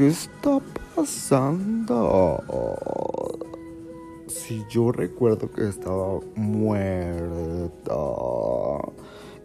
[0.00, 0.58] ¿Qué está
[0.96, 2.42] pasando?
[4.28, 7.92] Si yo recuerdo que estaba muerta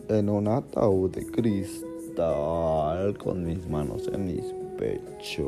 [0.08, 4.46] en un ataúd de cristal con mis manos en mis
[4.78, 5.46] pechos,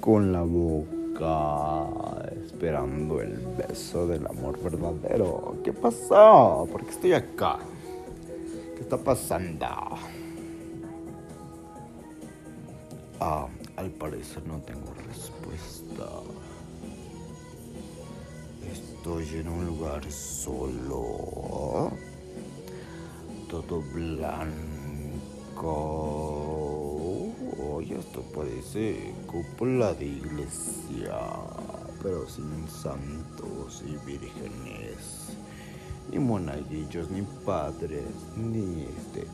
[0.00, 1.88] con la boca
[2.46, 5.56] esperando el beso del amor verdadero.
[5.64, 6.68] ¿Qué pasó?
[6.70, 7.58] ¿Por qué estoy acá?
[8.76, 9.66] ¿Qué está pasando?
[13.26, 16.04] Ah, al parecer no tengo respuesta.
[18.70, 21.90] Estoy en un lugar solo.
[23.48, 24.52] Todo blanco.
[27.72, 31.18] Oye, esto parece cúpula de iglesia,
[32.02, 35.30] pero sin santos y vírgenes,
[36.10, 38.04] ni monaguillos, ni padres,
[38.36, 39.26] ni este,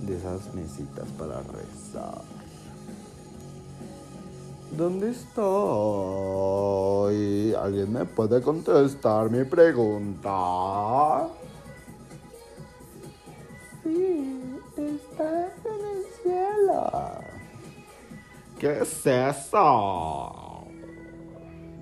[0.00, 2.24] de esas mesitas para rezar.
[4.76, 5.44] ¿Dónde estoy?
[7.54, 11.28] ¿Alguien me puede contestar mi pregunta?
[13.82, 16.90] Sí, estás en el cielo.
[18.58, 20.66] ¿Qué es eso?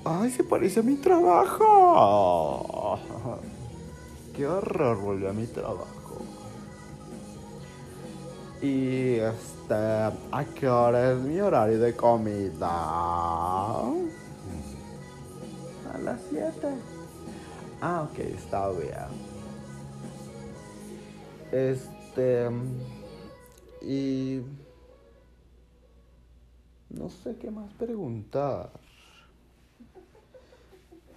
[0.06, 3.00] Ay, se parece a mi trabajo.
[4.36, 5.88] Qué horror volvió a mi trabajo.
[8.62, 12.68] Y este, ¿a qué hora es mi horario de comida?
[15.94, 16.52] A las 7.
[17.86, 18.94] Ah, ok, está bien.
[21.52, 22.50] Este.
[23.82, 24.42] Y.
[26.90, 28.70] No sé qué más preguntar.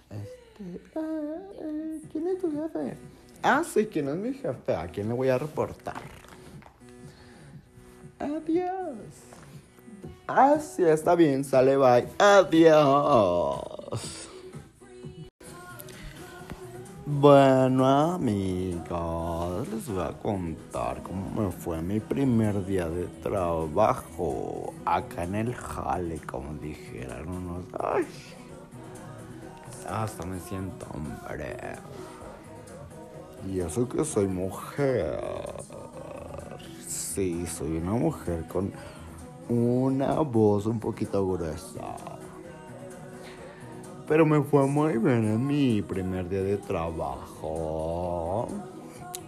[0.09, 0.81] Este.
[0.97, 2.97] ah, eh, ¿Quién es tu jefe?
[3.43, 4.75] Ah, sí, ¿quién es mi jefe?
[4.75, 6.01] ¿A quién le voy a reportar?
[8.19, 8.97] Adiós.
[10.27, 12.09] Ah, sí, está bien, sale, bye.
[12.19, 13.66] Adiós.
[17.19, 25.23] Bueno, amigos, les voy a contar cómo me fue mi primer día de trabajo acá
[25.23, 27.65] en el jale, como dijeron unos.
[27.79, 28.05] Ay,
[29.89, 31.57] hasta me siento hombre.
[33.47, 35.19] Y eso que soy mujer.
[36.87, 38.71] Sí, soy una mujer con
[39.49, 42.16] una voz un poquito gruesa.
[44.07, 48.47] Pero me fue muy bien en mi primer día de trabajo.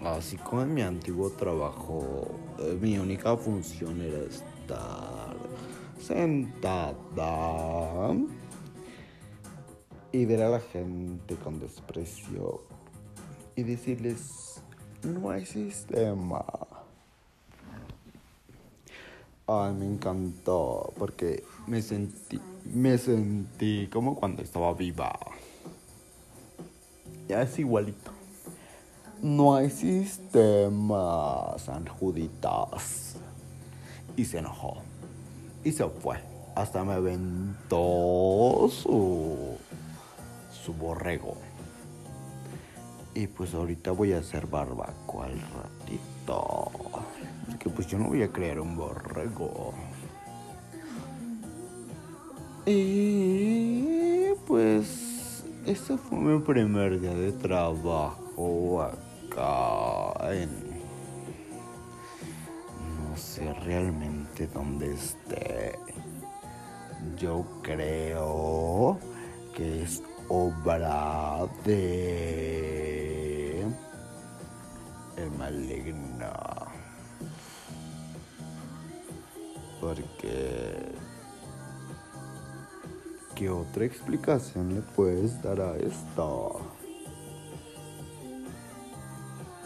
[0.04, 2.30] Así como en mi antiguo trabajo,
[2.60, 5.36] eh, mi única función era estar
[6.00, 6.96] sentada
[10.14, 12.62] y ver a la gente con desprecio
[13.58, 14.64] y decirles,
[15.04, 16.46] no hay sistema.
[19.46, 25.18] Ay, me encantó porque me sentí, me sentí como cuando estaba viva.
[27.28, 28.12] Ya es igualito.
[29.22, 33.18] No hay sistema, San Juditas.
[34.16, 34.78] Y se enojó.
[35.64, 36.18] Y se fue.
[36.56, 39.58] Hasta me aventó su,
[40.52, 41.36] su borrego.
[43.14, 46.72] Y pues ahorita voy a hacer barbacoa al ratito.
[47.48, 49.74] Porque pues yo no voy a crear un borrego.
[52.72, 60.52] Y pues ese fue mi primer día de trabajo acá en...
[63.10, 65.80] No sé realmente dónde esté.
[67.18, 69.00] Yo creo
[69.56, 73.66] que es obra de...
[75.18, 76.34] El maligno.
[79.82, 81.09] Porque...
[83.40, 86.60] ¿Qué otra explicación le puedes dar a esto?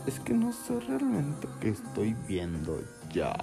[0.05, 2.79] Es que no sé realmente qué estoy viendo
[3.11, 3.35] ya.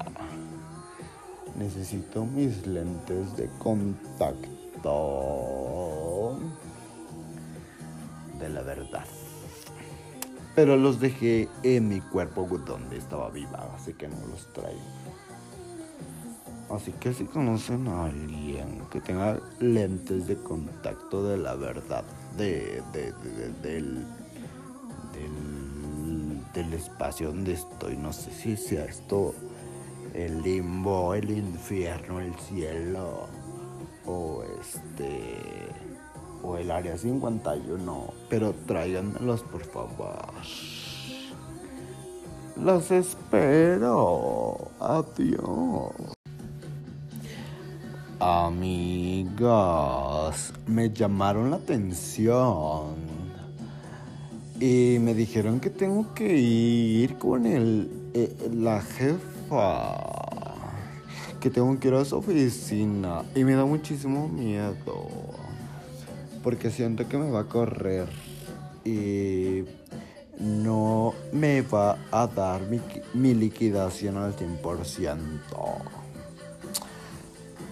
[1.59, 4.39] Necesito mis lentes de contacto
[8.39, 9.07] de la verdad.
[10.55, 14.79] Pero los dejé en mi cuerpo donde estaba viva, así que no los traigo.
[16.71, 22.05] Así que si conocen a alguien que tenga lentes de contacto de la verdad,
[22.37, 23.13] de, de,
[23.63, 24.05] del,
[25.13, 29.35] del, del espacio donde estoy, no sé si sea esto
[30.15, 33.27] el limbo, el infierno, el cielo
[34.07, 35.69] o este
[36.43, 40.17] o el área 51, pero tráiganmelos por favor.
[42.57, 44.71] Los espero.
[44.81, 46.20] Adiós.
[48.23, 49.33] Amigas,
[50.67, 52.97] me llamaron la atención.
[54.61, 59.97] Y me dijeron que tengo que ir con el, eh, la jefa,
[61.41, 63.23] que tengo que ir a su oficina.
[63.35, 65.09] Y me da muchísimo miedo.
[66.43, 68.07] Porque siento que me va a correr.
[68.85, 69.65] Y
[70.39, 72.83] no me va a dar mi,
[73.15, 76.00] mi liquidación al 100%.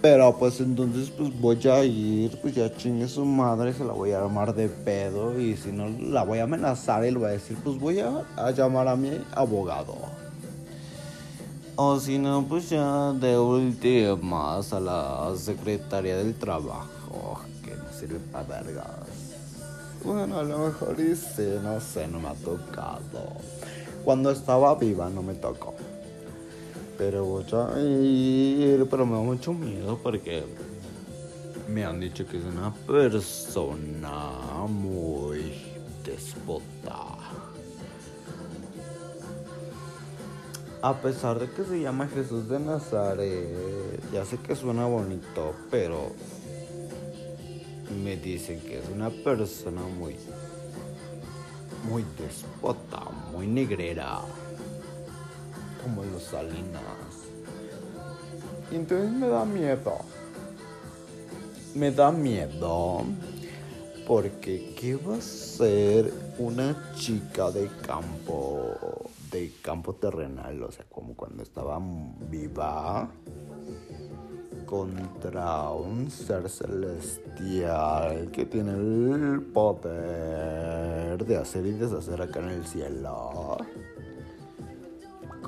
[0.00, 4.12] Pero pues entonces pues voy a ir, pues ya chingue su madre, se la voy
[4.12, 7.32] a armar de pedo y si no la voy a amenazar y le voy a
[7.32, 9.96] decir pues voy a, llamar a mi abogado.
[11.74, 18.20] O si no pues ya de últimas a la secretaria del trabajo, que no sirve
[18.30, 18.86] para vergas.
[20.04, 23.32] Bueno, a lo mejor dice, no sé, no me ha tocado.
[24.04, 25.74] Cuando estaba viva no me tocó.
[26.98, 27.44] Pero
[28.90, 30.44] pero me da mucho miedo porque
[31.68, 35.52] me han dicho que es una persona muy
[36.04, 37.16] despota.
[40.82, 46.12] A pesar de que se llama Jesús de Nazaret, ya sé que suena bonito, pero
[48.02, 50.16] me dicen que es una persona muy,
[51.88, 53.02] muy despota,
[53.32, 54.20] muy negrera,
[55.88, 56.82] como los Salinas.
[58.70, 59.96] Entonces me da miedo.
[61.74, 63.04] Me da miedo.
[64.06, 70.62] Porque ¿qué va a ser una chica de campo, de campo terrenal?
[70.62, 71.78] O sea, como cuando estaba
[72.30, 73.10] viva
[74.64, 82.66] contra un ser celestial que tiene el poder de hacer y deshacer acá en el
[82.66, 83.58] cielo.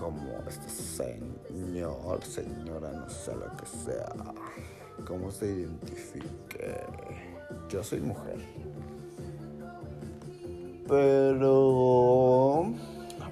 [0.01, 4.13] Como este señor, señora, no sé lo que sea.
[5.07, 6.81] Cómo se identifique.
[7.69, 8.39] Yo soy mujer.
[10.89, 12.75] Pero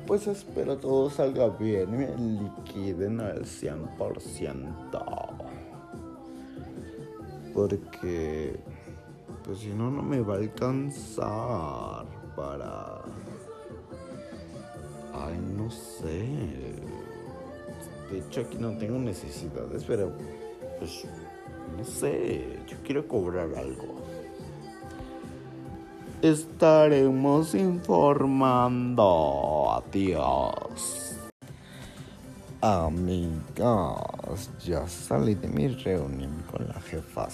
[0.06, 5.48] pues espero todo salga bien y me liquiden al 100%
[7.58, 8.56] porque
[9.42, 12.06] pues si no no me va a alcanzar
[12.36, 13.02] para
[15.26, 16.26] ay no sé.
[18.10, 20.12] De hecho aquí no tengo necesidades pero
[20.78, 21.04] pues
[21.76, 22.60] no sé.
[22.66, 23.98] Yo quiero cobrar algo.
[26.22, 29.04] Estaremos informando.
[29.72, 31.08] Adiós.
[32.60, 37.28] Amigas, ya salí de mi reunión con la jefa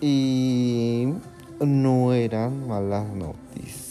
[0.00, 1.12] Y
[1.60, 3.83] no eran malas noticias.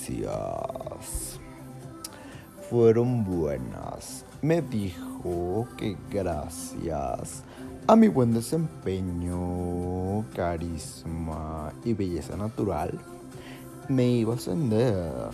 [2.70, 4.26] Fueron buenas.
[4.42, 7.44] Me dijo que gracias
[7.88, 13.00] a mi buen desempeño, carisma y belleza natural,
[13.88, 15.30] me iba a ascender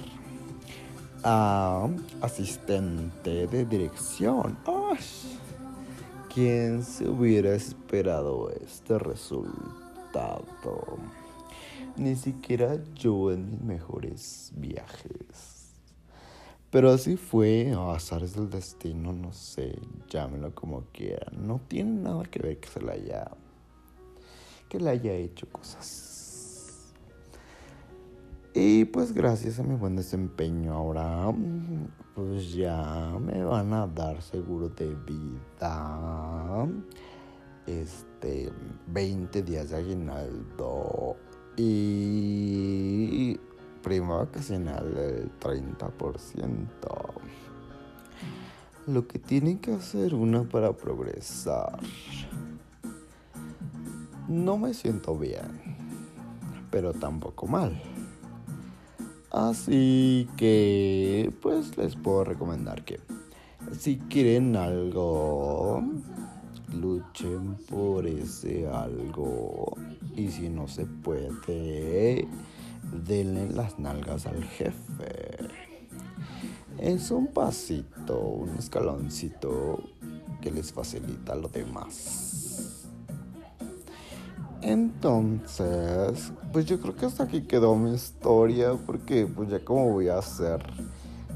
[1.24, 1.88] a
[2.22, 4.58] asistente de dirección.
[4.66, 5.00] ¡Ay!
[6.34, 10.46] ¿Quién se hubiera esperado este resultado?
[12.00, 15.74] Ni siquiera yo en mis mejores viajes.
[16.72, 19.78] Pero así fue, a azares del destino, no sé,
[20.08, 21.46] llámelo como quieran.
[21.46, 23.30] No tiene nada que ver que se le haya.
[24.70, 26.10] que le haya hecho cosas
[28.54, 31.32] y pues gracias a mi buen desempeño ahora
[32.16, 36.68] pues ya me van a dar seguro de vida.
[37.68, 38.52] Este
[38.88, 41.16] 20 días de aguinaldo
[41.62, 43.38] y
[43.84, 46.48] prima vacacional del 30%.
[48.88, 51.80] Lo que tiene que hacer uno para progresar.
[54.30, 55.60] No me siento bien,
[56.72, 57.82] pero tampoco mal.
[59.30, 63.00] Así que, pues les puedo recomendar que
[63.78, 65.84] si quieren algo,
[66.74, 69.76] luchen por ese algo.
[70.16, 72.28] Y si no se puede,
[73.06, 75.50] denle las nalgas al jefe.
[76.78, 79.84] Es un pasito, un escaloncito
[80.42, 82.86] que les facilita lo demás.
[84.62, 90.10] Entonces, pues yo creo que hasta aquí quedó mi historia porque pues ya como voy
[90.10, 90.62] a ser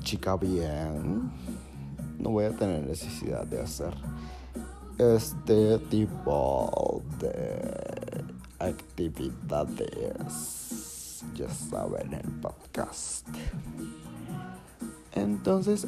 [0.02, 1.32] chica bien,
[2.20, 3.94] no voy a tener necesidad de hacer
[4.98, 8.24] este tipo de
[8.60, 9.86] actividades,
[11.36, 13.28] ya saben, el podcast.
[15.12, 15.88] Entonces,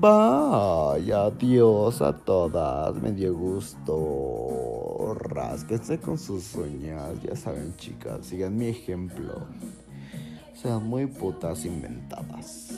[0.00, 5.14] vaya, adiós a todas, me dio gusto.
[5.18, 9.46] Rásquense con sus uñas, ya saben, chicas, sigan mi ejemplo.
[10.54, 12.75] Sean muy putas inventadas.